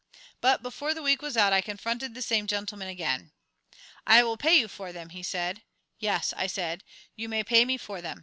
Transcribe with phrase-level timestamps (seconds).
[0.41, 3.29] But before the week was out I confronted the same gentleman again.
[4.07, 5.61] "I will pay you for them," he said.
[5.99, 6.83] "Yes," I said,
[7.15, 8.19] "you may pay me for them.